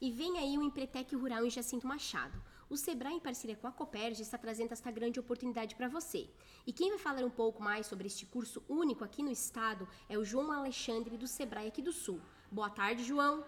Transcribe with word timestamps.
E 0.00 0.12
vem 0.12 0.38
aí 0.38 0.56
o 0.56 0.62
Empretec 0.62 1.12
Rural 1.16 1.44
em 1.44 1.50
Jacinto 1.50 1.84
Machado. 1.84 2.40
O 2.70 2.76
Sebrae, 2.76 3.14
em 3.14 3.20
parceria 3.20 3.56
com 3.56 3.66
a 3.66 3.72
Coperj, 3.72 4.20
está 4.20 4.38
trazendo 4.38 4.70
esta 4.70 4.92
grande 4.92 5.18
oportunidade 5.18 5.74
para 5.74 5.88
você. 5.88 6.28
E 6.64 6.72
quem 6.72 6.90
vai 6.90 6.98
falar 6.98 7.24
um 7.24 7.30
pouco 7.30 7.60
mais 7.60 7.86
sobre 7.86 8.06
este 8.06 8.24
curso 8.24 8.62
único 8.68 9.02
aqui 9.02 9.24
no 9.24 9.30
estado 9.30 9.88
é 10.08 10.16
o 10.16 10.24
João 10.24 10.52
Alexandre 10.52 11.16
do 11.16 11.26
Sebrae 11.26 11.66
aqui 11.66 11.82
do 11.82 11.92
Sul. 11.92 12.20
Boa 12.48 12.70
tarde, 12.70 13.02
João. 13.02 13.42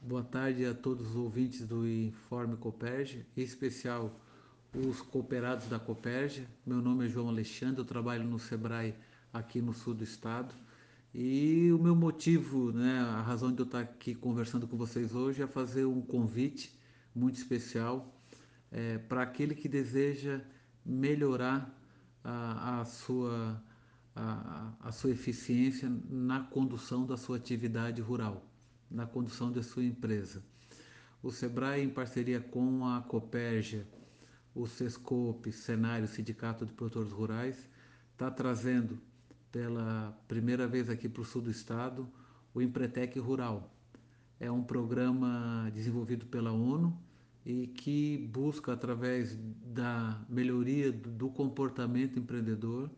Boa 0.00 0.24
tarde 0.24 0.64
a 0.64 0.74
todos 0.74 1.10
os 1.10 1.16
ouvintes 1.16 1.66
do 1.66 1.86
Informe 1.86 2.56
Coperj, 2.56 3.26
em 3.36 3.42
especial 3.42 4.18
os 4.74 5.02
cooperados 5.02 5.66
da 5.66 5.78
Coperj. 5.78 6.48
Meu 6.64 6.80
nome 6.80 7.04
é 7.04 7.08
João 7.08 7.28
Alexandre, 7.28 7.82
eu 7.82 7.84
trabalho 7.84 8.24
no 8.24 8.38
Sebrae 8.38 8.94
aqui 9.30 9.60
no 9.60 9.74
sul 9.74 9.92
do 9.92 10.04
estado. 10.04 10.54
E 11.14 11.70
o 11.70 11.78
meu 11.78 11.94
motivo, 11.94 12.72
né, 12.72 13.00
a 13.00 13.20
razão 13.20 13.52
de 13.52 13.60
eu 13.60 13.66
estar 13.66 13.80
aqui 13.80 14.14
conversando 14.14 14.66
com 14.66 14.78
vocês 14.78 15.14
hoje 15.14 15.42
é 15.42 15.46
fazer 15.46 15.84
um 15.84 16.00
convite 16.00 16.72
muito 17.14 17.36
especial 17.36 18.18
é, 18.70 18.96
para 18.96 19.20
aquele 19.20 19.54
que 19.54 19.68
deseja 19.68 20.40
melhorar 20.82 21.70
a, 22.24 22.80
a 22.80 22.84
sua, 22.86 23.62
a, 24.16 24.72
a, 24.80 24.90
sua 24.90 25.10
eficiência 25.10 25.92
na 26.08 26.40
condução 26.40 27.04
da 27.04 27.18
sua 27.18 27.36
atividade 27.36 28.00
rural, 28.00 28.46
na 28.90 29.04
condução 29.04 29.52
da 29.52 29.62
sua 29.62 29.84
empresa. 29.84 30.42
O 31.22 31.30
Sebrae, 31.30 31.82
em 31.82 31.90
parceria 31.90 32.40
com 32.40 32.86
a 32.86 33.02
Coperja, 33.02 33.86
o 34.54 34.66
Sescope, 34.66 35.52
Cenário, 35.52 36.08
Sindicato 36.08 36.64
de 36.64 36.72
Produtores 36.72 37.12
Rurais, 37.12 37.68
está 38.12 38.30
trazendo 38.30 38.98
pela 39.52 40.18
primeira 40.26 40.66
vez 40.66 40.88
aqui 40.88 41.08
para 41.08 41.22
o 41.22 41.24
sul 41.24 41.42
do 41.42 41.50
estado 41.50 42.08
o 42.54 42.60
Empretec 42.60 43.18
Rural. 43.18 43.70
É 44.40 44.50
um 44.50 44.62
programa 44.62 45.70
desenvolvido 45.72 46.26
pela 46.26 46.50
ONU 46.50 46.98
e 47.44 47.66
que 47.66 48.18
busca, 48.32 48.72
através 48.72 49.38
da 49.64 50.20
melhoria 50.28 50.90
do 50.90 51.28
comportamento 51.28 52.18
empreendedor, 52.18 52.90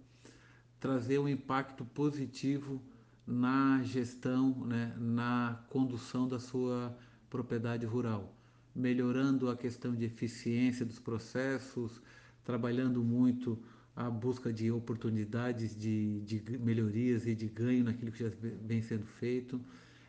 trazer 0.80 1.19
um 1.19 1.28
impacto 1.28 1.84
positivo 1.84 2.80
na 3.27 3.83
gestão, 3.83 4.55
né, 4.66 4.94
na 4.98 5.64
condução 5.70 6.28
da 6.28 6.39
sua 6.39 6.96
propriedade 7.30 7.86
rural, 7.86 8.34
melhorando 8.74 9.48
a 9.48 9.56
questão 9.56 9.94
de 9.94 10.05
eficiência 10.05 10.84
dos 10.84 10.98
processos, 10.98 12.02
trabalhando 12.44 13.02
muito 13.02 13.58
a 13.96 14.10
busca 14.10 14.52
de 14.52 14.70
oportunidades 14.70 15.76
de, 15.76 16.20
de 16.22 16.58
melhorias 16.58 17.26
e 17.26 17.34
de 17.34 17.48
ganho 17.48 17.84
naquilo 17.84 18.10
que 18.10 18.24
já 18.24 18.30
vem 18.62 18.82
sendo 18.82 19.06
feito, 19.06 19.60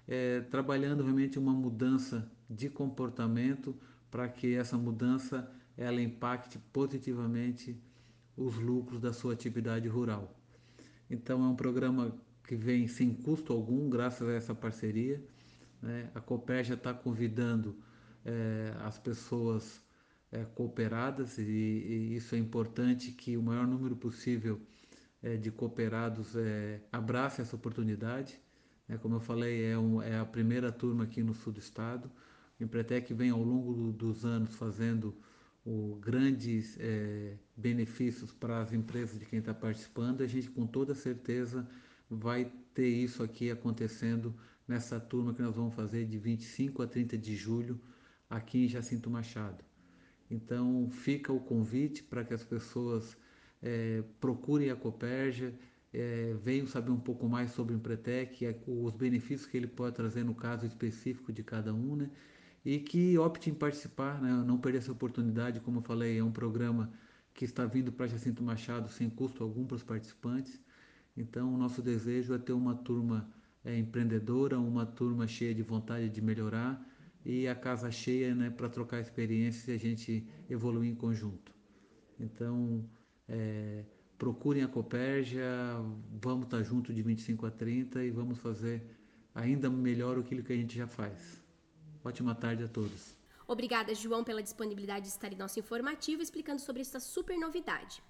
é, 0.08 0.41
trabalhando 0.41 1.03
realmente 1.03 1.38
uma 1.38 1.53
mudança 1.53 2.31
de 2.50 2.69
comportamento 2.69 3.75
para 4.09 4.28
que 4.28 4.56
essa 4.56 4.78
mudança 4.78 5.52
ela 5.78 6.02
impacte 6.02 6.58
positivamente 6.72 7.80
os 8.36 8.56
lucros 8.56 9.00
da 9.00 9.13
sua 9.13 9.33
atividade 9.33 9.88
rural. 9.88 10.36
Então 11.09 11.44
é 11.44 11.47
um 11.47 11.56
programa 11.56 12.16
que 12.47 12.56
vem 12.56 12.88
sem 12.88 13.13
custo 13.13 13.53
algum, 13.53 13.89
graças 13.89 14.28
a 14.28 14.33
essa 14.33 14.56
parceria. 14.56 15.22
Né? 15.81 16.09
A 16.16 16.63
já 16.63 16.73
está 16.73 16.94
convidando 16.94 17.75
é, 18.23 18.73
as 18.81 18.97
pessoas 18.97 19.84
é, 20.36 20.45
cooperadas 20.53 21.38
e, 21.38 21.41
e, 21.41 22.16
isso 22.16 22.36
é 22.36 22.38
importante 22.38 23.11
que 23.11 23.38
o 23.38 23.41
maior 23.41 23.66
número 23.66 23.95
possível 23.95 24.59
é, 25.23 25.38
de 25.38 25.50
cooperados 25.50 26.36
é, 26.36 26.81
abrace 26.91 27.41
essa 27.41 27.55
oportunidade. 27.55 28.39
É, 28.89 28.97
como 28.97 29.16
eu 29.16 29.19
falei, 29.19 29.63
é, 29.63 29.78
um, 29.78 30.02
é, 30.02 30.19
a 30.19 30.25
primeira 30.25 30.72
turma 30.72 31.06
aqui 31.06 31.23
no 31.23 31.33
sul 31.33 31.53
do 31.53 31.59
estado. 31.59 32.11
O 32.59 32.63
Empretec 32.63 33.13
vem 33.13 33.30
ao 33.30 33.41
longo 33.41 33.73
do, 33.73 33.91
dos 33.91 34.25
anos 34.25 34.53
fazendo 34.56 35.16
o, 35.66 35.95
grandes 36.02 36.78
é, 36.80 37.38
benefícios 37.56 38.33
para 38.33 38.61
as 38.61 38.73
empresas 38.73 39.17
de 39.17 39.25
quem 39.25 39.39
está 39.39 39.53
participando. 39.53 40.22
A 40.22 40.28
gente 40.28 40.50
com 40.50 40.67
toda 40.67 40.94
certeza 40.94 41.68
vai 42.09 42.51
ter 42.74 42.90
isso 42.90 43.24
aqui 43.24 43.50
acontecendo 43.50 44.35
nessa 44.68 45.00
turma 45.00 45.34
que 45.34 45.41
nós 45.41 45.56
vamos 45.56 45.74
fazer 45.74 46.06
de 46.06 46.18
25 46.18 46.84
a 46.84 46.88
30 46.88 47.18
de 47.18 47.35
julho 47.35 47.79
aqui 48.29 48.66
em 48.66 48.68
Jacinto 48.68 49.09
Machado. 49.09 49.63
Então 50.30 50.90
fica 50.90 51.31
o 51.31 51.40
convite 51.40 52.03
para 52.03 52.24
que 52.24 52.34
as 52.34 52.44
pessoas 52.44 53.18
é, 53.62 54.03
procurem 54.19 54.69
a 54.69 54.75
Coperja, 54.75 55.53
é, 55.94 56.36
venham 56.44 56.68
saber 56.68 56.91
um 56.91 57.00
pouco 57.00 57.28
mais 57.28 57.52
sobre 57.52 57.74
o 57.74 57.78
Empretec, 57.78 58.46
os 58.68 58.94
benefícios 58.94 59.50
que 59.50 59.56
ele 59.56 59.68
pode 59.68 59.96
trazer 59.96 60.24
no 60.24 60.36
caso 60.36 60.66
específico 60.66 61.31
de 61.31 61.44
cada 61.44 61.74
um, 61.74 61.96
né? 61.96 62.09
E 62.66 62.80
que 62.80 63.18
opte 63.18 63.50
em 63.50 63.53
participar, 63.53 64.19
né? 64.19 64.44
não 64.46 64.58
perder 64.58 64.80
essa 64.80 64.91
oportunidade, 64.91 65.59
como 65.59 65.78
eu 65.78 65.81
falei, 65.84 66.18
é 66.18 66.24
um 66.24 66.31
programa 66.31 66.92
que 67.31 67.46
está 67.46 67.63
vindo 67.66 67.92
para 67.92 68.07
Jacinto 68.07 68.42
Machado 68.42 68.90
sem 68.90 69.07
custo 69.07 69.44
algum 69.44 69.66
para 69.68 69.75
os 69.75 69.84
participantes. 69.84 70.59
Então, 71.16 71.53
o 71.53 71.57
nosso 71.57 71.81
desejo 71.81 72.34
é 72.34 72.40
ter 72.40 72.53
uma 72.53 72.74
turma 72.74 73.30
é, 73.63 73.78
empreendedora, 73.78 74.59
uma 74.59 74.86
turma 74.86 75.28
cheia 75.28 75.53
de 75.53 75.62
vontade 75.62 76.09
de 76.09 76.22
melhorar, 76.22 76.84
e 77.25 77.47
a 77.47 77.56
casa 77.56 77.90
cheia 77.90 78.36
né, 78.36 78.50
para 78.50 78.69
trocar 78.69 79.00
experiências 79.02 79.68
e 79.68 79.72
a 79.72 79.78
gente 79.78 80.28
evoluir 80.50 80.91
em 80.91 80.96
conjunto. 80.96 81.53
Então, 82.19 82.88
é, 83.28 83.84
procurem 84.18 84.63
a 84.63 84.68
Coperja, 84.68 85.44
vamos 86.22 86.46
estar 86.46 86.58
tá 86.58 86.63
junto 86.63 86.94
de 86.94 87.02
25 87.02 87.46
a 87.47 87.52
30 87.52 88.03
e 88.03 88.12
vamos 88.12 88.38
fazer 88.38 88.84
ainda 89.34 89.69
melhor 89.69 90.19
aquilo 90.19 90.44
que 90.44 90.53
a 90.53 90.56
gente 90.56 90.78
já 90.78 90.88
faz. 90.88 91.44
Ótima 92.03 92.36
tarde 92.36 92.63
a 92.63 92.68
todos. 92.68 93.18
Obrigada, 93.47 93.94
João, 93.94 94.24
pela 94.24 94.42
disponibilidade 94.42 95.06
de 95.06 95.12
estar 95.12 95.31
em 95.34 95.36
nosso 95.36 95.59
informativo 95.59 96.22
explicando 96.22 96.62
sobre 96.62 96.81
essa 96.81 97.00
super 97.00 97.38
novidade. 97.38 98.03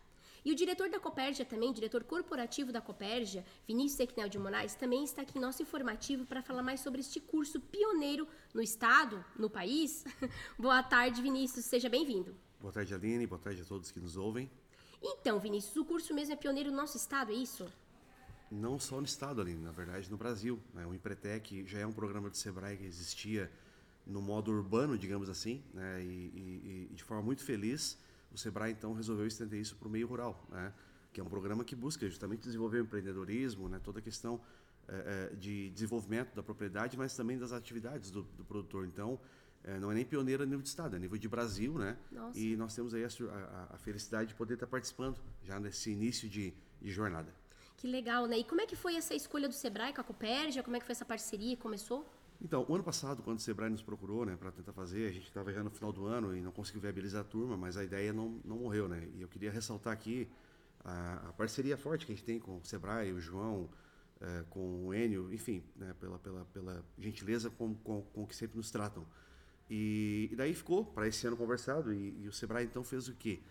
E 0.46 0.52
o 0.52 0.56
diretor 0.56 0.92
da 0.92 1.00
Copérgia 1.00 1.44
também, 1.44 1.74
diretor 1.74 2.04
corporativo 2.04 2.72
da 2.72 2.80
Copérgia, 2.80 3.44
Vinícius 3.68 4.00
Equinel 4.02 4.30
de 4.30 4.38
Moraes, 4.38 4.76
também 4.76 5.04
está 5.04 5.24
aqui 5.24 5.40
em 5.40 5.42
nosso 5.42 5.64
informativo 5.64 6.24
para 6.24 6.44
falar 6.44 6.62
mais 6.62 6.82
sobre 6.82 7.02
este 7.02 7.20
curso 7.20 7.60
pioneiro 7.60 8.28
no 8.54 8.62
estado, 8.62 9.26
no 9.36 9.50
país. 9.50 10.06
Boa 10.56 10.84
tarde, 10.84 11.20
Vinícius, 11.20 11.66
seja 11.66 11.90
bem-vindo. 11.90 12.36
Boa 12.62 12.72
tarde, 12.72 12.94
Aline, 12.94 13.26
boa 13.26 13.40
tarde 13.40 13.64
a 13.64 13.66
todos 13.66 13.90
que 13.90 14.00
nos 14.00 14.18
ouvem. 14.18 14.50
Então, 15.02 15.40
Vinícius, 15.40 15.76
o 15.78 15.84
curso 15.84 16.14
mesmo 16.14 16.34
é 16.34 16.36
pioneiro 16.36 16.70
no 16.70 16.78
nosso 16.78 16.96
estado, 16.96 17.32
é 17.32 17.36
isso? 17.36 17.68
Não 18.52 18.80
só 18.80 18.98
no 18.98 19.06
estado, 19.06 19.42
Aline, 19.42 19.64
na 19.64 19.72
verdade 19.72 20.12
no 20.12 20.18
Brasil. 20.18 20.60
Né? 20.76 20.86
O 20.86 20.94
Empretec 20.94 21.66
já 21.66 21.80
é 21.80 21.88
um 21.88 21.92
programa 21.92 22.30
do 22.30 22.38
Sebrae 22.38 22.78
que 22.78 22.86
existia 22.86 23.52
no 24.06 24.22
modo 24.22 24.52
urbano, 24.52 24.96
digamos 24.96 25.28
assim, 25.28 25.64
né? 25.74 26.04
e, 26.04 26.06
e, 26.06 26.90
e 26.92 26.96
de 26.96 27.04
forma 27.04 27.24
muito 27.24 27.44
feliz 27.44 27.98
o 28.36 28.38
Sebrae 28.38 28.72
então 28.72 28.94
resolveu 28.94 29.26
estender 29.26 29.60
isso 29.60 29.76
para 29.76 29.88
o 29.88 29.92
meio 29.92 30.08
rural, 30.08 30.46
né? 30.50 30.74
que 31.12 31.22
é 31.22 31.24
um 31.24 31.28
programa 31.28 31.64
que 31.64 31.76
busca 31.76 32.08
justamente 32.08 32.42
desenvolver 32.42 32.80
o 32.80 32.84
empreendedorismo, 32.84 33.70
né? 33.70 33.80
toda 33.84 34.00
a 34.00 34.02
questão 34.02 34.40
é, 34.88 35.34
de 35.36 35.70
desenvolvimento 35.70 36.36
da 36.36 36.44
propriedade, 36.44 36.98
mas 36.98 37.16
também 37.16 37.38
das 37.38 37.52
atividades 37.52 38.12
do, 38.12 38.24
do 38.24 38.44
produtor. 38.44 38.86
Então, 38.86 39.20
é, 39.64 39.80
não 39.80 39.92
é 39.92 39.96
nem 39.96 40.06
pioneiro 40.06 40.44
a 40.44 40.46
nível 40.46 40.62
de 40.62 40.68
estado, 40.68 40.94
é 40.94 40.98
a 40.98 41.00
nível 41.00 41.18
de 41.18 41.28
Brasil, 41.28 41.74
né? 41.74 41.98
Nossa. 42.12 42.38
E 42.38 42.56
nós 42.56 42.76
temos 42.76 42.94
aí 42.94 43.04
a, 43.04 43.08
a, 43.08 43.76
a, 43.76 43.78
felicidade 43.80 44.30
de 44.30 44.36
poder 44.36 44.54
estar 44.54 44.68
participando 44.68 45.20
já 45.44 45.60
nesse 45.60 45.90
início 45.90 46.30
de, 46.30 46.54
de, 46.80 46.92
jornada. 46.92 47.34
Que 47.78 47.88
legal, 47.88 48.28
né? 48.28 48.38
E 48.38 48.44
como 48.44 48.62
é 48.62 48.68
que 48.68 48.76
foi 48.76 48.96
essa 48.96 49.16
escolha 49.16 49.48
do 49.48 49.56
Sebrae 49.56 49.92
com 49.92 50.02
a 50.02 50.04
Copérgia? 50.04 50.62
Como 50.62 50.76
é 50.76 50.80
que 50.80 50.86
foi 50.86 50.94
essa 50.94 51.06
parceria? 51.06 51.58
Começou? 51.58 52.08
Então, 52.42 52.66
o 52.68 52.76
ano 52.76 52.84
passado, 52.84 53.24
quando 53.24 53.38
o 53.38 53.42
Sebrae 53.42 53.70
nos 53.70 53.82
procurou, 53.82 54.26
né, 54.26 54.36
para 54.36 54.52
tentar 54.52 54.74
fazer, 54.74 55.08
a 55.08 55.12
gente 55.12 55.28
estava 55.28 55.52
já 55.54 55.64
no 55.64 55.70
final 55.70 55.92
do 55.92 56.06
ano 56.06 56.36
e 56.36 56.42
não 56.42 56.52
conseguiu 56.52 56.82
viabilizar 56.82 57.22
a 57.22 57.24
turma, 57.24 57.56
mas 57.56 57.78
a 57.78 57.84
ideia 57.84 58.12
não, 58.12 58.40
não 58.44 58.58
morreu, 58.58 58.88
né? 58.88 59.08
E 59.16 59.22
eu 59.22 59.28
queria 59.28 59.52
ressaltar 59.52 59.94
aqui 59.94 60.30
a, 60.84 61.30
a 61.30 61.34
parceria 61.34 61.78
forte 61.78 62.06
que 62.06 62.12
a 62.12 62.16
gente 62.16 62.26
tem 62.26 62.40
com 62.40 62.58
o 62.58 62.66
Sebrae, 62.66 63.12
o 63.14 63.20
João, 63.20 63.70
é, 64.22 64.44
com 64.50 64.88
o 64.88 64.94
Enio, 64.94 65.34
enfim, 65.34 65.64
né, 65.76 65.94
pela, 66.00 66.20
pela, 66.20 66.46
pela 66.46 66.86
gentileza 66.98 67.50
com, 67.50 67.74
com, 67.76 68.02
com 68.02 68.26
que 68.26 68.36
sempre 68.36 68.58
nos 68.58 68.70
tratam. 68.72 69.06
E, 69.70 70.30
e 70.32 70.36
daí 70.36 70.54
ficou 70.54 70.86
para 70.86 71.08
esse 71.08 71.26
ano 71.26 71.36
conversado 71.36 71.92
e, 71.94 72.22
e, 72.22 72.28
o 72.28 72.34
Sebrae 72.34 72.66
então 72.66 72.84
fez 72.84 73.08
o 73.08 73.16
quê? 73.16 73.42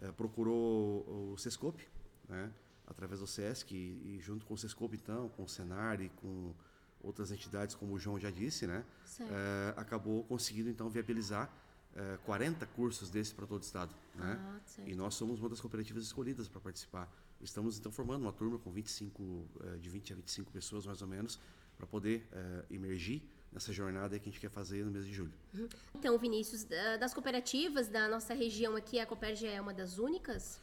É, 0.00 0.10
procurou 0.12 1.32
o 1.32 1.36
Sescope, 1.36 1.86
né, 2.28 2.50
através 2.86 3.20
do 3.20 3.26
Sesc 3.26 3.74
e, 3.74 4.16
e 4.16 4.20
junto 4.20 4.46
com 4.46 4.54
o 4.54 4.58
Sescope 4.58 4.96
então, 4.96 5.28
com 5.30 5.44
o 5.44 5.48
Senar 5.48 6.00
e 6.00 6.08
com 6.08 6.54
outras 7.02 7.30
entidades, 7.30 7.74
como 7.74 7.94
o 7.94 7.98
João 7.98 8.18
já 8.18 8.30
disse, 8.30 8.66
né? 8.66 8.84
É, 9.20 9.74
acabou 9.76 10.24
conseguindo 10.24 10.68
então 10.68 10.88
viabilizar 10.88 11.50
é, 11.94 12.14
eh, 12.14 12.18
40 12.24 12.66
cursos 12.66 13.10
desses 13.10 13.32
para 13.32 13.46
todo 13.46 13.62
o 13.62 13.64
estado, 13.64 13.94
né? 14.14 14.38
Ah, 14.40 14.82
e 14.86 14.94
nós 14.94 15.14
somos 15.14 15.40
uma 15.40 15.48
das 15.48 15.60
cooperativas 15.60 16.04
escolhidas 16.04 16.48
para 16.48 16.60
participar. 16.60 17.10
Estamos 17.40 17.78
então 17.78 17.90
formando 17.90 18.22
uma 18.22 18.32
turma 18.32 18.58
com 18.58 18.70
25 18.70 19.48
é, 19.64 19.76
de 19.76 19.88
20 19.88 20.12
a 20.12 20.16
25 20.16 20.50
pessoas 20.50 20.86
mais 20.86 21.02
ou 21.02 21.08
menos 21.08 21.38
para 21.76 21.86
poder 21.86 22.28
emergir 22.68 23.22
nessa 23.52 23.72
jornada 23.72 24.18
que 24.18 24.28
a 24.28 24.32
gente 24.32 24.40
quer 24.40 24.50
fazer 24.50 24.84
no 24.84 24.90
mês 24.90 25.06
de 25.06 25.12
julho. 25.12 25.32
Uhum. 25.54 25.68
Então, 25.94 26.18
Vinícius, 26.18 26.64
das 26.98 27.14
cooperativas 27.14 27.86
da 27.86 28.08
nossa 28.08 28.34
região 28.34 28.74
aqui, 28.74 28.98
a 28.98 29.06
Cooperg 29.06 29.46
é 29.46 29.60
uma 29.60 29.72
das 29.72 29.96
únicas? 29.96 30.60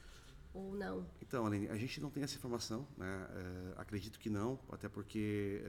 ou 0.56 0.74
não? 0.74 1.06
Então, 1.22 1.46
Aline, 1.46 1.68
a 1.68 1.76
gente 1.76 2.00
não 2.00 2.10
tem 2.10 2.24
essa 2.24 2.36
informação, 2.36 2.88
né? 2.98 3.28
acredito 3.78 4.18
que 4.18 4.30
não, 4.30 4.58
até 4.72 4.88
porque 4.88 5.62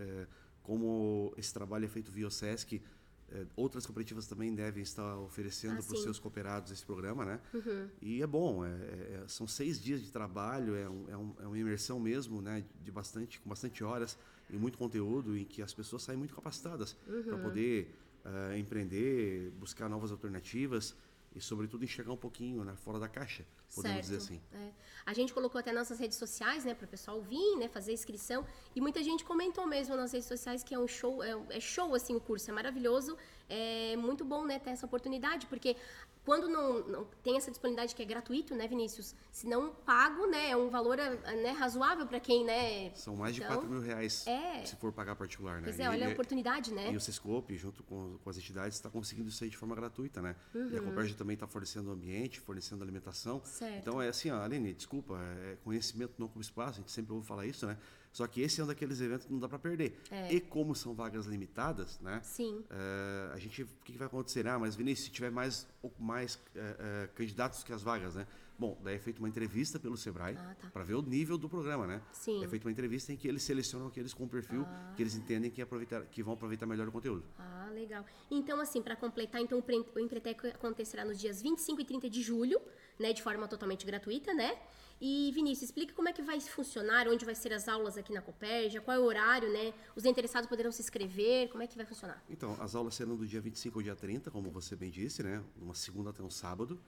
como 0.66 1.32
esse 1.36 1.54
trabalho 1.54 1.84
é 1.84 1.88
feito 1.88 2.10
via 2.10 2.26
o 2.26 2.30
SESC, 2.30 2.82
é, 3.30 3.44
outras 3.54 3.86
cooperativas 3.86 4.26
também 4.26 4.52
devem 4.54 4.82
estar 4.82 5.16
oferecendo 5.18 5.78
Ah, 5.78 5.82
para 5.82 5.94
os 5.94 6.02
seus 6.02 6.18
cooperados 6.18 6.72
esse 6.72 6.84
programa, 6.84 7.24
né? 7.24 7.40
Uhum. 7.54 7.88
E 8.02 8.20
é 8.20 8.26
bom, 8.26 8.64
é, 8.64 8.68
é- 8.68 9.24
são 9.28 9.46
seis 9.46 9.80
dias 9.80 10.02
de 10.02 10.10
trabalho, 10.10 10.74
é, 10.74 10.88
um- 10.88 11.04
é 11.08 11.16
um- 11.16 11.34
é 11.40 11.46
uma 11.46 11.58
imersão 11.58 12.00
mesmo, 12.00 12.42
né? 12.42 12.64
De 12.84 12.90
bastante, 12.90 13.40
com 13.40 13.48
bastante 13.48 13.82
horas 13.84 14.18
e 14.50 14.56
muito 14.56 14.76
conteúdo 14.76 15.36
em 15.36 15.44
que 15.44 15.62
as 15.62 15.72
pessoas 15.72 16.02
saem 16.02 16.18
muito 16.18 16.34
capacitadas 16.34 16.96
Uhum. 17.06 17.22
para 17.22 17.38
poder 17.38 17.94
ah, 18.28 18.58
empreender, 18.58 19.50
buscar 19.52 19.88
novas 19.88 20.10
alternativas 20.10 20.96
e, 21.32 21.40
sobretudo, 21.40 21.84
enxergar 21.84 22.12
um 22.12 22.16
pouquinho 22.16 22.64
né, 22.64 22.74
fora 22.74 22.98
da 22.98 23.08
caixa, 23.08 23.44
podemos 23.74 24.00
dizer 24.02 24.16
assim. 24.16 24.40
É. 24.52 24.70
A 25.04 25.12
gente 25.12 25.32
colocou 25.32 25.58
até 25.58 25.72
nossas 25.72 25.98
redes 25.98 26.18
sociais, 26.18 26.64
né, 26.64 26.74
para 26.74 26.84
o 26.84 26.88
pessoal 26.88 27.20
vir, 27.20 27.56
né, 27.56 27.68
fazer 27.68 27.92
inscrição. 27.92 28.44
E 28.74 28.80
muita 28.80 29.02
gente 29.02 29.24
comentou 29.24 29.66
mesmo 29.66 29.96
nas 29.96 30.12
redes 30.12 30.26
sociais 30.26 30.62
que 30.62 30.74
é 30.74 30.78
um 30.78 30.88
show, 30.88 31.22
é, 31.22 31.36
é 31.50 31.60
show 31.60 31.94
assim 31.94 32.16
o 32.16 32.20
curso, 32.20 32.50
é 32.50 32.54
maravilhoso, 32.54 33.16
é 33.48 33.96
muito 33.96 34.24
bom, 34.24 34.44
né, 34.44 34.58
ter 34.58 34.70
essa 34.70 34.86
oportunidade, 34.86 35.46
porque 35.46 35.76
quando 36.24 36.48
não, 36.48 36.80
não 36.88 37.06
tem 37.22 37.36
essa 37.36 37.52
disponibilidade 37.52 37.94
que 37.94 38.02
é 38.02 38.04
gratuito, 38.04 38.52
né, 38.56 38.66
Vinícius? 38.66 39.14
Se 39.30 39.46
não 39.46 39.70
pago, 39.72 40.26
né, 40.26 40.50
é 40.50 40.56
um 40.56 40.68
valor 40.68 40.96
né, 40.96 41.52
razoável 41.52 42.04
para 42.04 42.18
quem, 42.18 42.44
né? 42.44 42.90
São 42.96 43.14
mais 43.14 43.32
de 43.32 43.42
Então, 43.42 43.54
4 43.54 43.70
mil 43.70 43.80
reais 43.80 44.26
é. 44.26 44.64
se 44.64 44.74
for 44.74 44.92
pagar 44.92 45.14
particular, 45.14 45.60
né? 45.60 45.68
Pois 45.68 45.78
é, 45.78 45.88
olha 45.88 46.08
a 46.08 46.10
oportunidade, 46.10 46.74
né? 46.74 46.90
E 46.90 46.96
o 46.96 47.00
Sescope, 47.00 47.56
junto 47.56 47.84
com, 47.84 48.18
com 48.18 48.28
as 48.28 48.36
entidades, 48.36 48.76
está 48.76 48.90
conseguindo 48.90 49.28
isso 49.28 49.44
aí 49.44 49.50
de 49.50 49.56
forma 49.56 49.76
gratuita, 49.76 50.20
né? 50.20 50.34
E 50.52 50.58
a 50.76 50.80
Uhum. 50.80 50.86
Coperja 50.86 51.14
também 51.14 51.34
está 51.34 51.46
fornecendo 51.46 51.90
o 51.90 51.92
ambiente, 51.92 52.40
fornecendo 52.40 52.82
alimentação. 52.82 53.40
Certo. 53.56 53.78
Então 53.78 54.02
é 54.02 54.08
assim, 54.08 54.30
ó, 54.30 54.42
Aline, 54.42 54.74
desculpa, 54.74 55.18
é 55.18 55.56
conhecimento 55.64 56.12
não 56.18 56.28
como 56.28 56.42
espaço, 56.42 56.78
a 56.78 56.82
gente 56.82 56.92
sempre 56.92 57.14
ouve 57.14 57.26
falar 57.26 57.46
isso, 57.46 57.66
né? 57.66 57.78
Só 58.12 58.26
que 58.26 58.40
esse 58.40 58.60
é 58.60 58.64
um 58.64 58.66
daqueles 58.66 59.00
eventos 59.00 59.26
que 59.26 59.32
não 59.32 59.38
dá 59.38 59.48
para 59.48 59.58
perder. 59.58 59.98
E 60.30 60.40
como 60.40 60.74
são 60.74 60.94
vagas 60.94 61.26
limitadas, 61.26 61.98
né? 62.00 62.16
É. 62.16 62.22
Sim. 62.22 62.64
É, 62.70 63.30
a 63.34 63.38
gente, 63.38 63.62
o 63.62 63.66
que, 63.84 63.92
que 63.92 63.98
vai 63.98 64.06
acontecer? 64.06 64.46
Ah, 64.46 64.58
mas 64.58 64.74
Vinícius, 64.74 65.06
se 65.06 65.12
tiver 65.12 65.30
mais, 65.30 65.66
mais 65.98 66.38
é, 66.54 66.76
é, 67.04 67.06
candidatos 67.14 67.62
que 67.62 67.72
as 67.72 67.82
vagas, 67.82 68.14
né? 68.14 68.26
Bom, 68.58 68.78
daí 68.82 68.96
é 68.96 68.98
feita 68.98 69.18
uma 69.20 69.28
entrevista 69.28 69.78
pelo 69.78 69.96
Sebrae 69.98 70.34
Ah, 70.38 70.54
tá. 70.60 70.70
para 70.70 70.82
ver 70.82 70.94
o 70.94 71.02
nível 71.02 71.36
do 71.36 71.46
programa, 71.48 71.86
né? 71.86 72.00
Sim. 72.12 72.42
É 72.42 72.48
feita 72.48 72.66
uma 72.66 72.72
entrevista 72.72 73.12
em 73.12 73.16
que 73.16 73.28
eles 73.28 73.42
selecionam 73.42 73.86
aqueles 73.88 74.14
com 74.14 74.26
perfil 74.26 74.66
que 74.96 75.02
eles 75.02 75.14
entendem 75.14 75.50
que, 75.50 75.60
aproveitar, 75.60 76.06
que 76.06 76.22
vão 76.22 76.32
aproveitar 76.32 76.64
melhor 76.64 76.88
o 76.88 76.92
conteúdo. 76.92 77.22
Ah, 77.38 77.68
legal. 77.74 78.04
Então, 78.30 78.58
assim, 78.58 78.80
para 78.80 78.96
completar, 78.96 79.42
então 79.42 79.58
o 79.58 79.62
Pre- 79.62 79.84
o 79.94 79.98
Empretec 80.00 80.46
acontecerá 80.48 81.04
nos 81.04 81.18
dias 81.20 81.42
25 81.42 81.80
e 81.82 81.84
30 81.84 82.08
de 82.08 82.22
julho, 82.22 82.58
né, 82.98 83.12
de 83.12 83.22
forma 83.22 83.46
totalmente 83.46 83.84
gratuita, 83.84 84.32
né? 84.32 84.58
E 84.98 85.30
Vinícius, 85.34 85.64
explica 85.68 85.92
como 85.92 86.08
é 86.08 86.12
que 86.14 86.22
vai 86.22 86.40
funcionar, 86.40 87.06
onde 87.08 87.26
vai 87.26 87.34
ser 87.34 87.52
as 87.52 87.68
aulas 87.68 87.98
aqui 87.98 88.10
na 88.14 88.22
Copérgia, 88.22 88.80
qual 88.80 88.96
é 88.96 88.98
o 89.00 89.02
horário, 89.04 89.52
né? 89.52 89.74
Os 89.94 90.06
interessados 90.06 90.48
poderão 90.48 90.72
se 90.72 90.80
inscrever, 90.80 91.50
como 91.50 91.62
é 91.62 91.66
que 91.66 91.76
vai 91.76 91.84
funcionar? 91.84 92.24
Então, 92.30 92.56
as 92.58 92.74
aulas 92.74 92.94
serão 92.94 93.14
do 93.14 93.26
dia 93.26 93.38
25 93.42 93.78
ao 93.78 93.82
dia 93.82 93.94
30, 93.94 94.30
como 94.30 94.50
você 94.50 94.74
bem 94.74 94.90
disse, 94.90 95.22
né? 95.22 95.44
Uma 95.60 95.74
segunda 95.74 96.08
até 96.08 96.22
um 96.22 96.30
sábado, 96.30 96.80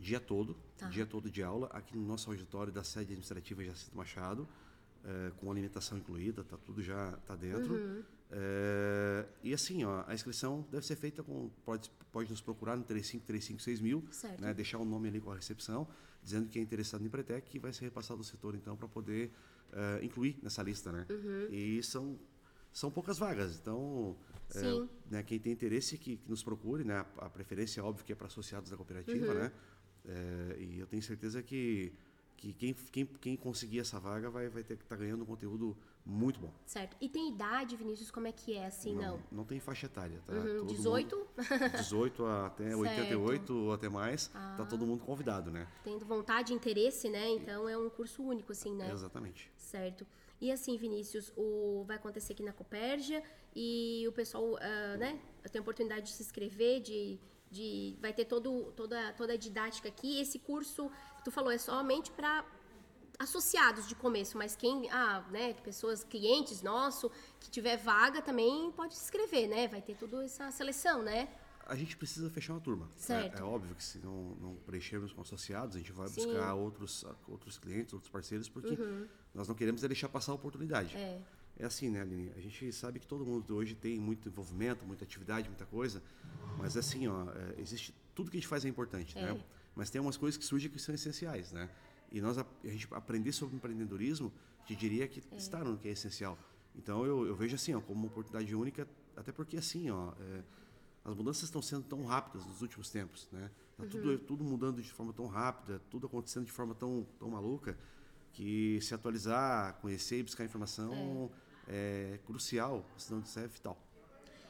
dia 0.00 0.18
todo, 0.18 0.56
Tá. 0.76 0.88
dia 0.88 1.06
todo 1.06 1.30
de 1.30 1.42
aula, 1.42 1.68
aqui 1.68 1.96
no 1.96 2.04
nosso 2.04 2.30
auditório 2.30 2.72
da 2.72 2.82
sede 2.82 3.12
administrativa 3.12 3.62
Jacinto 3.62 3.96
Machado, 3.96 4.48
eh, 5.04 5.30
com 5.36 5.50
alimentação 5.50 5.98
incluída, 5.98 6.42
tá 6.42 6.56
tudo 6.56 6.82
já 6.82 7.12
tá 7.26 7.36
dentro. 7.36 7.74
Uhum. 7.74 8.02
Eh, 8.32 9.26
e 9.42 9.54
assim, 9.54 9.84
ó, 9.84 10.04
a 10.06 10.14
inscrição 10.14 10.66
deve 10.70 10.86
ser 10.86 10.96
feita 10.96 11.22
com 11.22 11.50
pode 11.64 11.90
pode 12.12 12.28
nos 12.28 12.40
procurar 12.40 12.76
no 12.76 12.82
3535 12.82 13.82
mil, 13.84 14.04
né? 14.40 14.52
Deixar 14.52 14.78
o 14.78 14.84
nome 14.84 15.08
ali 15.08 15.20
com 15.20 15.30
a 15.30 15.36
recepção, 15.36 15.86
dizendo 16.22 16.48
que 16.48 16.58
é 16.58 16.62
interessado 16.62 17.02
em 17.02 17.06
Empretec, 17.06 17.48
que 17.48 17.58
vai 17.58 17.72
ser 17.72 17.84
repassado 17.84 18.18
ao 18.18 18.24
setor 18.24 18.54
então 18.56 18.76
para 18.76 18.88
poder 18.88 19.30
eh, 19.72 20.00
incluir 20.02 20.38
nessa 20.42 20.62
lista, 20.62 20.90
né? 20.90 21.06
Uhum. 21.08 21.48
E 21.50 21.82
são 21.82 22.18
são 22.72 22.90
poucas 22.90 23.18
vagas, 23.18 23.58
então 23.58 24.16
é, 24.54 24.88
né, 25.10 25.22
quem 25.24 25.38
tem 25.40 25.52
interesse 25.52 25.98
que, 25.98 26.16
que 26.16 26.30
nos 26.30 26.42
procure, 26.42 26.84
né? 26.84 27.04
A, 27.18 27.28
preferência, 27.28 27.82
óbvio, 27.82 28.04
que 28.04 28.12
é 28.12 28.16
para 28.16 28.26
associados 28.28 28.70
da 28.70 28.76
cooperativa, 28.76 29.34
né? 29.34 29.52
É, 30.06 30.56
e 30.58 30.78
eu 30.80 30.86
tenho 30.86 31.02
certeza 31.02 31.42
que, 31.42 31.92
que 32.36 32.52
quem, 32.54 32.74
quem, 32.74 33.06
quem 33.06 33.36
conseguir 33.36 33.80
essa 33.80 33.98
vaga 34.00 34.30
vai, 34.30 34.48
vai 34.48 34.62
ter 34.62 34.76
que 34.76 34.82
estar 34.82 34.96
ganhando 34.96 35.22
um 35.22 35.26
conteúdo 35.26 35.76
muito 36.04 36.40
bom. 36.40 36.50
Certo. 36.64 36.96
E 37.00 37.08
tem 37.08 37.28
idade, 37.30 37.76
Vinícius, 37.76 38.10
como 38.10 38.26
é 38.26 38.32
que 38.32 38.56
é, 38.56 38.66
assim, 38.66 38.94
não? 38.96 39.20
Não 39.30 39.44
tem 39.44 39.60
faixa 39.60 39.86
etária, 39.86 40.20
tá? 40.26 40.32
Uhum, 40.32 40.58
Todo 40.60 40.66
18? 40.74 41.16
mundo- 41.16 41.28
18 41.76 42.24
até 42.26 42.74
88 42.74 43.54
ou 43.54 43.72
até 43.72 43.88
mais, 43.88 44.28
tá 44.28 44.64
todo 44.68 44.86
mundo 44.86 45.04
convidado, 45.04 45.50
né? 45.50 45.68
Tendo 45.84 46.04
vontade 46.06 46.52
e 46.52 46.56
interesse, 46.56 47.08
né? 47.10 47.28
Então 47.30 47.68
é 47.68 47.76
um 47.76 47.90
curso 47.90 48.22
único, 48.22 48.52
assim, 48.52 48.74
né? 48.74 48.90
Exatamente. 48.90 49.50
Certo. 49.56 50.06
E 50.40 50.50
assim, 50.50 50.78
Vinícius, 50.78 51.30
o 51.36 51.84
vai 51.86 51.96
acontecer 51.96 52.32
aqui 52.32 52.42
na 52.42 52.52
Copérgia 52.54 53.22
e 53.54 54.06
o 54.08 54.12
pessoal, 54.12 54.56
ah, 54.56 54.96
né, 54.96 55.20
tem 55.52 55.58
a 55.58 55.62
oportunidade 55.62 56.06
de 56.06 56.12
se 56.12 56.22
inscrever, 56.22 56.80
de, 56.80 57.20
de 57.50 57.96
vai 58.00 58.12
ter 58.12 58.24
todo, 58.24 58.72
toda, 58.76 59.12
toda 59.14 59.32
a 59.32 59.36
didática 59.36 59.88
aqui. 59.88 60.20
Esse 60.20 60.38
curso, 60.38 60.90
tu 61.24 61.30
falou, 61.30 61.50
é 61.50 61.58
somente 61.58 62.10
para 62.10 62.44
associados 63.18 63.86
de 63.86 63.94
começo, 63.94 64.38
mas 64.38 64.56
quem, 64.56 64.88
ah, 64.90 65.22
né, 65.30 65.52
pessoas, 65.52 66.02
clientes 66.02 66.62
nosso, 66.62 67.10
que 67.38 67.50
tiver 67.50 67.76
vaga 67.76 68.22
também 68.22 68.72
pode 68.72 68.94
se 68.94 69.04
inscrever, 69.04 69.46
né? 69.46 69.68
Vai 69.68 69.82
ter 69.82 69.94
toda 69.94 70.24
essa 70.24 70.50
seleção, 70.50 71.02
né? 71.02 71.28
A 71.66 71.76
gente 71.76 71.96
precisa 71.96 72.30
fechar 72.30 72.54
uma 72.54 72.60
turma. 72.60 72.86
né? 72.86 72.92
Certo. 72.96 73.38
É, 73.38 73.44
óbvio 73.44 73.74
que 73.76 73.84
se 73.84 73.98
não, 73.98 74.34
não 74.40 74.56
preenchermos 74.66 75.12
com 75.12 75.20
associados, 75.20 75.76
a 75.76 75.78
gente 75.78 75.92
vai 75.92 76.08
Sim. 76.08 76.24
buscar 76.26 76.54
outros, 76.54 77.04
outros 77.28 77.58
clientes, 77.58 77.92
outros 77.92 78.10
parceiros, 78.10 78.48
porque 78.48 78.76
nós 79.34 79.46
não 79.46 79.54
queremos 79.54 79.84
é 79.84 79.86
deixar 79.86 80.08
passar 80.08 80.32
a 80.32 80.34
oportunidade. 80.34 80.96
Uhum. 80.96 81.02
É. 81.02 81.20
É 81.60 81.66
assim, 81.66 81.90
né, 81.90 82.00
Aline? 82.00 82.32
A 82.36 82.40
gente 82.40 82.72
sabe 82.72 82.98
que 82.98 83.06
todo 83.06 83.24
mundo 83.24 83.54
hoje 83.54 83.74
tem 83.74 84.00
muito 84.00 84.26
envolvimento, 84.28 84.82
muita 84.86 85.04
atividade, 85.04 85.46
muita 85.48 85.66
coisa, 85.66 86.02
mas 86.56 86.74
assim, 86.74 87.06
ó, 87.06 87.26
é, 87.30 87.60
existe 87.60 87.94
tudo 88.14 88.30
que 88.30 88.38
a 88.38 88.40
gente 88.40 88.48
faz 88.48 88.64
é 88.64 88.68
importante, 88.68 89.16
É. 89.18 89.34
né? 89.34 89.44
Mas 89.76 89.90
tem 89.90 90.00
umas 90.00 90.16
coisas 90.16 90.38
que 90.38 90.44
surgem 90.44 90.70
que 90.70 90.78
são 90.78 90.94
essenciais, 90.94 91.52
né? 91.52 91.68
E 92.10 92.20
nós 92.20 92.38
a, 92.38 92.46
a 92.64 92.68
gente 92.68 92.88
aprender 92.92 93.32
sobre 93.32 93.56
empreendedorismo, 93.56 94.32
te 94.66 94.74
diria 94.74 95.06
que 95.06 95.22
está 95.36 95.62
no 95.62 95.76
que 95.76 95.86
é 95.88 95.92
essencial. 95.92 96.38
Então 96.74 97.04
eu, 97.04 97.26
eu 97.26 97.36
vejo 97.36 97.54
assim, 97.54 97.74
ó, 97.74 97.80
como 97.80 98.00
uma 98.00 98.06
oportunidade 98.08 98.54
única, 98.54 98.88
até 99.14 99.30
porque 99.30 99.58
assim, 99.58 99.90
ó, 99.90 100.12
é, 100.18 100.42
as 101.04 101.14
mudanças 101.14 101.44
estão 101.44 101.60
sendo 101.60 101.84
tão 101.84 102.04
rápidas 102.04 102.46
nos 102.46 102.62
últimos 102.62 102.88
tempos, 102.90 103.28
né? 103.30 103.50
Tá 103.76 103.84
tudo, 103.86 104.18
tudo 104.18 104.42
mudando 104.44 104.80
de 104.82 104.90
forma 104.90 105.12
tão 105.12 105.26
rápida, 105.26 105.80
tudo 105.90 106.06
acontecendo 106.06 106.46
de 106.46 106.52
forma 106.52 106.74
tão, 106.74 107.06
tão 107.18 107.28
maluca, 107.28 107.78
que 108.32 108.80
se 108.80 108.94
atualizar, 108.94 109.74
conhecer 109.80 110.20
e 110.20 110.22
buscar 110.22 110.44
informação 110.44 111.30
é, 111.70 112.18
crucial, 112.26 112.84
senão 112.96 113.20
isso 113.20 113.38
é 113.38 113.46
vital. 113.46 113.76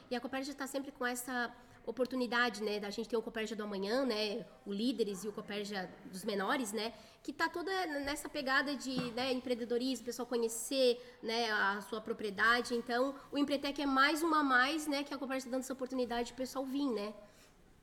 E 0.09 0.15
a 0.15 0.19
Copérgia 0.19 0.51
está 0.51 0.67
sempre 0.67 0.91
com 0.91 1.05
essa 1.05 1.53
oportunidade, 1.85 2.61
né, 2.63 2.79
da 2.79 2.89
gente 2.91 3.09
ter 3.09 3.17
o 3.17 3.21
Copérgia 3.23 3.55
do 3.55 3.63
amanhã, 3.63 4.05
né, 4.05 4.45
o 4.65 4.71
líderes 4.73 5.23
e 5.23 5.27
o 5.27 5.31
Copérgia 5.31 5.89
dos 6.11 6.23
menores, 6.23 6.71
né, 6.71 6.93
que 7.23 7.33
tá 7.33 7.49
toda 7.49 7.71
nessa 8.01 8.27
pegada 8.29 8.75
de 8.75 8.95
né, 9.11 9.31
empreendedorismo, 9.33 10.05
pessoal 10.05 10.27
conhecer, 10.27 10.89
né, 11.23 11.49
a 11.51 11.81
sua 11.81 11.99
propriedade. 12.01 12.75
Então, 12.75 13.15
o 13.31 13.37
Empretec 13.37 13.81
é 13.81 13.85
mais 13.85 14.21
uma 14.21 14.39
a 14.41 14.43
mais, 14.43 14.85
né, 14.87 15.03
que 15.03 15.13
a 15.13 15.17
Copérgia 15.17 15.47
está 15.47 15.51
dando 15.51 15.61
essa 15.63 15.73
oportunidade 15.73 16.33
para 16.33 16.41
o 16.41 16.43
pessoal 16.45 16.65
vir, 16.65 16.89
né. 16.91 17.13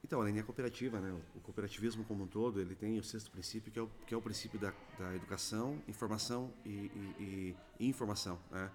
Então, 0.05 0.21
além 0.21 0.35
da 0.37 0.43
cooperativa, 0.45 1.01
né, 1.01 1.13
o 1.35 1.41
cooperativismo 1.41 2.05
como 2.05 2.23
um 2.23 2.27
todo, 2.27 2.61
ele 2.61 2.75
tem 2.77 2.99
o 3.01 3.03
sexto 3.03 3.31
princípio, 3.33 3.73
que 3.73 3.79
é 3.79 3.83
o, 3.83 3.91
que 4.07 4.15
é 4.15 4.17
o 4.17 4.23
princípio 4.23 4.59
da, 4.61 4.73
da 4.99 5.15
educação, 5.15 5.83
informação 5.89 6.53
e, 6.65 6.69
e- 6.71 7.15
e- 7.19 7.57
e 7.81 7.89
informação. 7.89 8.39
Né? 8.51 8.71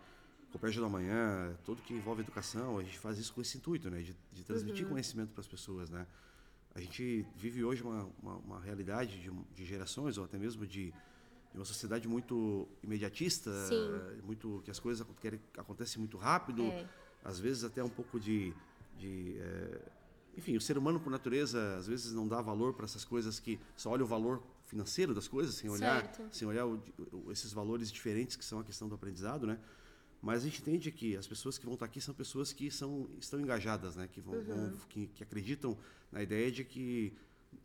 Coopérgia 0.53 0.79
do 0.81 0.86
Amanhã, 0.86 1.57
tudo 1.65 1.81
que 1.81 1.93
envolve 1.95 2.22
educação, 2.22 2.77
a 2.77 2.83
gente 2.83 3.00
faz 3.00 3.17
isso 3.17 3.33
com 3.33 3.41
esse 3.41 3.57
intuito, 3.57 3.89
né, 3.89 4.03
de, 4.03 4.15
de 4.31 4.43
transmitir 4.43 4.88
conhecimento 4.88 5.31
para 5.31 5.41
as 5.41 5.48
pessoas. 5.48 5.89
Né? 5.89 6.05
A 6.75 6.79
gente 6.79 7.25
vive 7.36 7.63
hoje 7.63 7.81
uma, 7.81 8.07
uma, 8.22 8.36
uma 8.38 8.60
realidade 8.62 9.19
de, 9.19 9.31
de 9.55 9.65
gerações, 9.65 10.15
ou 10.17 10.25
até 10.25 10.38
mesmo 10.38 10.65
de, 10.67 10.91
de 11.51 11.57
uma 11.57 11.65
sociedade 11.65 12.07
muito 12.07 12.67
imediatista, 12.83 13.51
Sim. 13.67 14.22
muito 14.24 14.62
que 14.63 14.69
as 14.69 14.79
coisas 14.79 15.05
querem- 15.19 15.41
acontecem 15.57 16.00
muito 16.00 16.17
rápido, 16.17 16.62
É. 16.65 16.88
às 17.24 17.39
vezes 17.39 17.63
até 17.63 17.83
um 17.83 17.89
pouco 17.89 18.19
de, 18.19 18.53
de 18.95 19.36
eh, 19.39 19.81
enfim, 20.38 20.55
o 20.55 20.62
ser 20.62 20.77
humano 20.77 21.00
por 21.00 21.10
natureza 21.10 21.77
às 21.77 21.88
vezes 21.88 22.13
não 22.13 22.27
dá 22.27 22.41
valor 22.43 22.75
para 22.75 22.86
essas 22.86 23.03
coisas 23.03 23.39
que 23.39 23.60
só 23.75 23.89
olha 23.89 24.03
o 24.03 24.07
valor 24.07 24.43
financeiro 24.67 25.15
das 25.15 25.27
coisas, 25.27 25.55
sem 25.55 25.67
olhar, 25.67 26.03
Certo. 26.15 26.36
sem 26.36 26.48
olhar 26.48 26.67
o- 26.67 26.79
o- 27.12 27.31
esses 27.31 27.51
valores 27.51 27.91
diferentes 27.91 28.36
que 28.36 28.45
são 28.45 28.60
a 28.60 28.63
questão 28.63 28.88
do 28.88 28.93
aprendizado, 28.93 29.48
né? 29.48 29.60
Mas 30.23 30.41
a 30.41 30.45
gente 30.45 30.61
entende 30.61 30.89
que 30.89 31.17
as 31.17 31.27
pessoas 31.27 31.57
que 31.57 31.65
vão 31.65 31.73
estar 31.73 31.85
aqui 31.85 31.99
são 31.99 32.13
pessoas 32.15 32.53
que 32.53 32.71
são 32.71 33.09
estão 33.19 33.41
engajadas, 33.41 33.97
né? 33.97 34.07
Que 34.09 34.21
vão, 34.21 34.41
vão- 34.41 34.71
que, 34.87 35.07
que 35.07 35.21
acreditam 35.21 35.77
na 36.09 36.23
ideia 36.23 36.49
de 36.49 36.63
que 36.63 37.13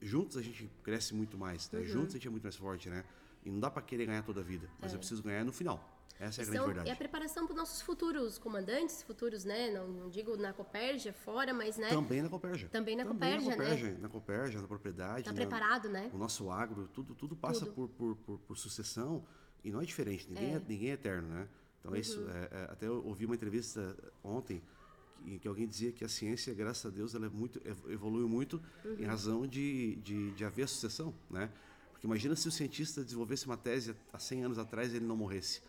juntos 0.03 0.37
a 0.37 0.43
gente 0.43 0.69
cresce 0.83 1.15
muito 1.15 1.39
mais, 1.39 1.71
né? 1.71 1.85
juntos 1.85 2.15
a 2.15 2.19
gente 2.19 2.27
é 2.27 2.31
muito 2.31 2.43
mais 2.43 2.57
forte, 2.57 2.91
né? 2.91 3.05
E 3.45 3.51
não 3.51 3.61
dá 3.61 3.71
para 3.71 3.81
querer 3.81 4.07
ganhar 4.07 4.25
toda 4.25 4.41
a 4.41 4.45
vida, 4.45 4.69
mas 4.81 4.93
eu 4.93 4.99
preciso 4.99 5.23
ganhar 5.23 5.45
no 5.45 5.53
final. 5.53 5.95
Essa 6.19 6.41
é 6.41 6.43
a 6.43 6.47
grande 6.47 6.59
São- 6.59 6.67
verdade. 6.67 6.89
e 6.89 6.93
a 6.93 6.97
preparação 6.97 7.47
para 7.47 7.53
os 7.53 7.59
nossos 7.61 7.81
futuros 7.81 8.39
comandantes, 8.39 9.05
futuros, 9.05 9.45
né, 9.45 9.71
não, 9.71 9.87
não 9.87 10.11
digo 10.11 10.37
na 10.37 10.53
Copérgia, 10.53 11.13
fora, 11.13 11.55
mas, 11.55 11.77
né, 11.77 11.89
Também 11.91 12.21
na 12.23 12.29
Copérgia. 12.29 12.69
Também 12.71 12.97
na 12.97 13.05
Copérgia, 13.07 13.51
né? 13.51 13.57
na 13.57 13.63
Copérgia, 13.63 13.99
Na 14.01 14.09
Copérgia, 14.09 14.61
na 14.61 14.67
propriedade. 14.67 15.25
tá 15.27 15.31
na- 15.31 15.37
preparado, 15.37 15.89
né. 15.89 16.11
O 16.13 16.19
nosso 16.19 16.51
agro, 16.51 16.89
tudo, 16.89 17.15
tudo 17.15 17.37
passa 17.37 17.61
Tudo. 17.67 17.73
Por, 17.73 17.89
por, 17.91 18.17
por, 18.17 18.39
por 18.41 18.59
sucessão 18.59 19.25
e 19.63 19.71
não 19.71 19.81
é 19.81 19.85
diferente. 19.85 20.27
Ninguém 20.29 20.55
é, 20.57 20.59
ninguém 20.69 20.91
é 20.91 20.95
eterno, 20.95 21.29
né? 21.29 21.49
Então, 21.81 21.95
é 21.95 22.01
isso. 22.01 22.21
Uhum. 22.21 22.31
é- 22.31 22.49
é- 22.51 22.69
até 22.71 22.87
eu 22.87 23.05
ouvi 23.07 23.25
uma 23.25 23.35
entrevista 23.35 23.97
ontem 24.23 24.63
que, 25.25 25.39
que 25.39 25.49
alguém 25.49 25.67
dizia 25.67 25.93
que 25.93 26.05
a 26.05 26.09
ciência, 26.09 26.53
graças 26.55 26.87
a 26.87 26.91
Deus, 26.95 27.15
ela 27.15 27.27
é 27.27 27.29
muito, 27.29 27.61
evoluiu 27.89 28.29
muito 28.29 28.61
em 28.99 29.05
razão 29.05 29.47
de, 29.47 29.97
de, 29.97 30.31
de 30.33 30.45
haver 30.45 30.69
sucessão, 30.69 31.15
né? 31.31 31.51
Porque 31.99 32.07
imagina 32.07 32.37
se 32.37 32.47
o 32.47 32.53
cientista 32.53 33.03
desenvolvesse 33.03 33.45
uma 33.45 33.57
tese 33.57 33.93
há 34.13 34.19
100 34.21 34.45
anos 34.45 34.59
atrás 34.59 34.93
e 34.93 34.97
ele 34.97 35.05
não 35.05 35.17
morresse. 35.17 35.61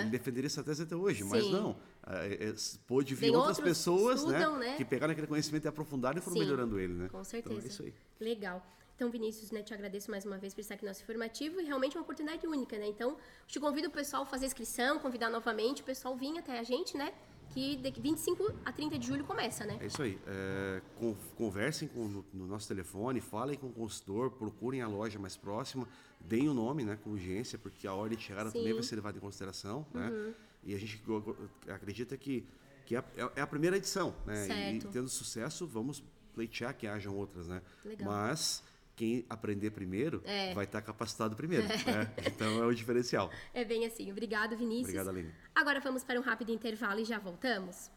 Ele 0.00 0.10
defenderia 0.10 0.46
essa 0.46 0.62
tese 0.62 0.82
até 0.82 0.94
hoje, 0.94 1.24
mas 1.24 1.42
Sim. 1.42 1.52
não. 1.52 1.74
É, 2.06 2.48
é, 2.50 2.54
pôde 2.86 3.14
vir 3.14 3.28
Tem 3.28 3.36
outras 3.36 3.58
pessoas 3.58 4.20
estudam, 4.20 4.58
né, 4.58 4.72
né? 4.72 4.76
que 4.76 4.84
pegaram 4.84 5.12
aquele 5.12 5.26
conhecimento 5.26 5.64
e 5.64 5.68
aprofundaram 5.68 6.18
e 6.18 6.20
foram 6.20 6.34
Sim, 6.36 6.42
melhorando 6.42 6.78
ele, 6.78 6.92
né? 6.92 7.08
Com 7.08 7.24
certeza. 7.24 7.54
Então 7.54 7.66
é 7.66 7.68
isso 7.70 7.82
aí. 7.82 7.94
Legal. 8.20 8.62
Então, 9.00 9.10
Vinícius, 9.10 9.50
né, 9.50 9.62
te 9.62 9.72
agradeço 9.72 10.10
mais 10.10 10.26
uma 10.26 10.36
vez 10.36 10.52
por 10.52 10.60
estar 10.60 10.74
aqui 10.74 10.84
no 10.84 10.90
nosso 10.90 11.02
informativo 11.02 11.58
e 11.58 11.64
realmente 11.64 11.96
é 11.96 11.98
uma 11.98 12.02
oportunidade 12.02 12.46
única, 12.46 12.76
né? 12.78 12.86
Então, 12.86 13.16
te 13.46 13.58
convido 13.58 13.88
o 13.88 13.90
pessoal 13.90 14.24
a 14.24 14.26
fazer 14.26 14.44
inscrição, 14.44 14.98
convidar 14.98 15.30
novamente 15.30 15.80
o 15.80 15.84
pessoal 15.86 16.14
vir 16.14 16.36
até 16.38 16.58
a 16.58 16.62
gente, 16.62 16.98
né? 16.98 17.10
Que 17.48 17.76
de 17.76 17.98
25 17.98 18.52
a 18.62 18.70
30 18.70 18.98
de 18.98 19.06
julho 19.06 19.24
começa, 19.24 19.64
né? 19.64 19.78
É 19.80 19.86
isso 19.86 20.02
aí. 20.02 20.18
É, 20.26 20.82
con- 20.98 21.16
conversem 21.34 21.88
com, 21.88 22.06
no, 22.08 22.26
no 22.34 22.46
nosso 22.46 22.68
telefone, 22.68 23.22
falem 23.22 23.56
com 23.56 23.68
o 23.68 23.72
consultor, 23.72 24.32
procurem 24.32 24.82
a 24.82 24.86
loja 24.86 25.18
mais 25.18 25.34
próxima, 25.34 25.88
deem 26.20 26.50
o 26.50 26.52
nome 26.52 26.84
né, 26.84 26.98
com 27.02 27.12
urgência, 27.12 27.58
porque 27.58 27.86
a 27.86 27.94
ordem 27.94 28.18
de 28.18 28.24
chegada 28.24 28.50
também 28.50 28.64
Sim. 28.64 28.68
Uhum. 28.72 28.74
vai 28.80 28.82
ser 28.82 28.96
levada 28.96 29.16
em 29.16 29.20
consideração. 29.22 29.86
Né? 29.94 30.34
E 30.62 30.74
a 30.74 30.78
gente 30.78 31.02
acredita 31.70 32.18
que, 32.18 32.46
que 32.84 32.94
é, 32.96 32.98
a- 32.98 33.32
é 33.34 33.40
a 33.40 33.46
primeira 33.46 33.78
edição. 33.78 34.14
Né? 34.26 34.34
E, 34.42 34.44
e 34.44 34.46
Certo. 34.82 34.88
tendo 34.92 35.08
sucesso, 35.08 35.66
vamos 35.66 36.04
pleitear 36.34 36.76
que 36.76 36.86
hajam 36.86 37.16
outras. 37.16 37.48
Né? 37.48 37.62
Legal. 37.82 38.06
Mas 38.06 38.62
quem 39.00 39.24
aprender 39.30 39.70
primeiro 39.70 40.22
É. 40.26 40.52
vai 40.52 40.66
estar 40.66 40.82
capacitado 40.82 41.34
primeiro. 41.34 41.64
né? 41.88 42.12
Então 42.26 42.62
é 42.62 42.66
o 42.66 42.74
diferencial. 42.74 43.30
É 43.54 43.64
bem 43.64 43.86
assim. 43.86 44.12
Obrigado, 44.12 44.54
Vinícius. 44.58 44.90
Obrigado, 44.90 45.08
Aline. 45.08 45.32
Agora 45.54 45.80
vamos 45.80 46.04
para 46.04 46.20
um 46.20 46.22
rápido 46.22 46.52
intervalo 46.52 47.00
e 47.00 47.04
já 47.06 47.18
voltamos. 47.18 47.90